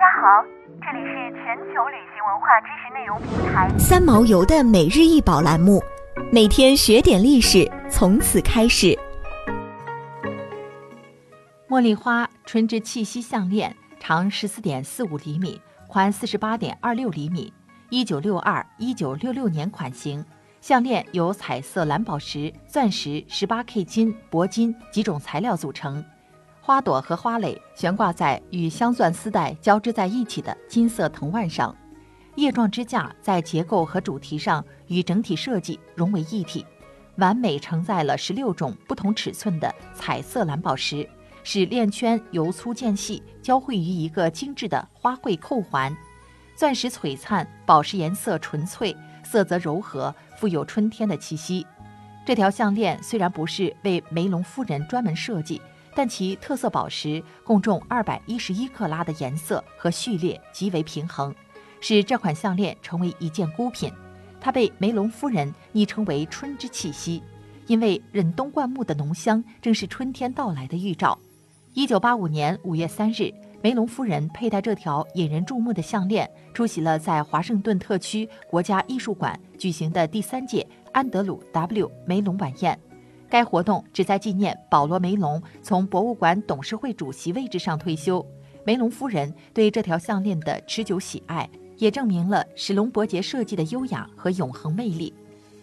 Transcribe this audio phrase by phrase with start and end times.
[0.00, 0.42] 家好，
[0.80, 5.78] 这里是全球旅行文化知识内容平台三毛游的每日一宝栏目，
[6.32, 8.98] 每天学点历史，从此开始。
[11.68, 17.52] 茉莉花春之气息项链，长十四点四五厘米，宽四十八点二六厘米，
[17.90, 20.24] 一九六二一九六六年款型。
[20.62, 26.02] 项链由彩色蓝宝石、钻石、十八 K 金、铂金几种材料组成。
[26.62, 31.74] 花朵和花蕾悬挂在与镶钻丝带交织在一起的金色藤蔓上，
[32.36, 36.64] 叶状支架在结构和主题上与整体设计融为一体，
[37.16, 41.08] 完美承载了十六种不同尺寸的彩色蓝宝石，
[41.42, 45.96] 使链圈由粗渐细交汇于一个精致的花卉扣环。
[46.54, 51.66] 钻石璀璨，宝石颜色纯粹，色泽柔和，富有春天的气息。
[52.26, 55.60] 这条项链虽然不是为梅隆夫人专门设计。
[56.00, 61.34] 但其特色宝石共重二百一十一克拉的颜色和序列极为平衡，
[61.78, 63.92] 使这款项链成为一件孤品。
[64.40, 67.22] 它被梅隆夫人昵称为“春之气息”，
[67.68, 71.18] 因为忍冬灌木的浓香正是春天到来的预兆。
[71.74, 82.80] 一九八五年五月三日，梅隆夫人佩戴这条引人注目的项链，出席了在华盛顿特区国家艺术馆举行的第三届安德鲁 ·W· 梅隆晚宴。
[83.30, 88.24] 该活动旨在纪念保罗·梅隆从博物馆董事会主席位置上退休。
[88.64, 95.14] 梅隆夫人对这条项链的持久喜爱，也证明了史隆伯杰设计的优雅和永恒魅力。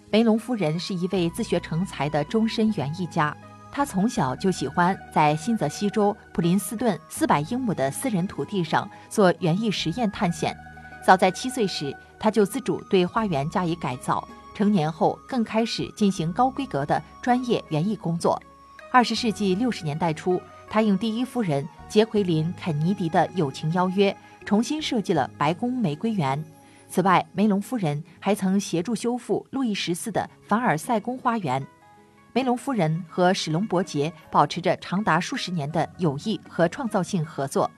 [0.09, 3.35] 梅隆夫人是一位自学成才的终身园艺家，
[3.71, 10.55] 她从小就喜欢在新泽西州普林斯顿四百英亩的私人土地上做园艺实验探险。
[11.05, 14.25] 早在七岁时，她就自主对花园加以改造。
[14.57, 18.41] 成年后，更开始进行高规格的专业园艺工作。
[18.91, 26.43] 二十世纪六十年代初，他应第一夫人杰奎琳·肯尼迪的友情邀约，重新设计了白宫玫瑰园。
[26.89, 31.63] 此外，梅隆夫人还曾协助修复路易十四的凡尔赛宫花园。
[32.33, 37.69] 梅隆夫人和史隆伯杰保持着长达数十年的友谊和创造性合作，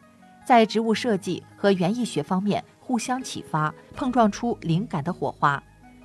[0.46, 5.62] 在植物设计和园艺学方面互相启发，碰撞出灵感的火花。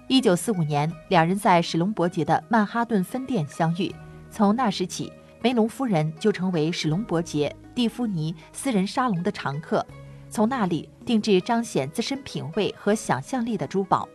[0.06, 3.92] 一九四五年，两人在史隆伯杰的曼哈顿分店相遇。
[4.30, 5.10] 从那时起，
[5.40, 9.84] 梅隆夫人就成为史隆伯杰蒂芙尼私人沙龙的常客。
[10.28, 14.06] 从那里定制彰显自身品味和想象力的珠宝，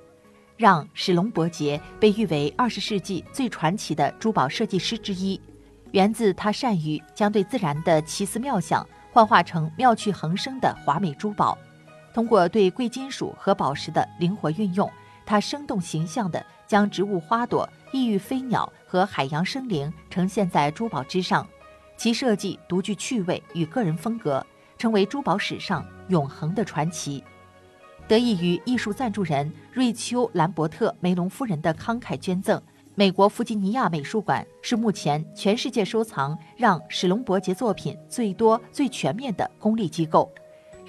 [0.57, 5.41] 让史隆伯杰被誉为二十世纪最传奇的珠宝设计师之一。
[5.91, 11.57] 源自他善于将对自然的奇思妙想幻化成妙趣横生的华美珠宝。
[12.13, 14.87] 通过对贵金属和宝石的灵活运用。
[15.29, 21.47] 它生动形象地将植物花朵、异域飞鸟和海洋生灵呈现在珠宝之上，
[21.95, 24.43] 其设计独具趣味与个人风格，
[24.75, 27.23] 成为珠宝史上永恒的传奇。
[28.07, 32.59] 得益于艺术赞助人瑞秋·兰伯特·梅隆夫人的慷慨捐赠，
[32.95, 40.33] 美国弗吉尼亚美术馆是目前全世界收藏让史隆伯杰作品最多、最全面的公立机构。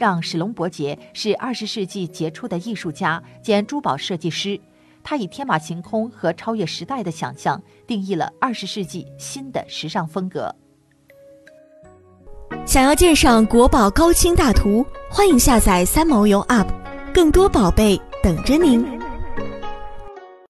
[0.01, 4.59] 让史隆伯杰是二十世纪杰出的艺术家兼珠宝设计师，
[5.05, 10.57] 他以天马行空和超越时代的想象，定义了二十世纪新的时尚风格。
[12.65, 16.69] 想要鉴赏国宝高清大图，欢迎下载三毛游 App，
[17.13, 19.00] 更多宝贝等着您。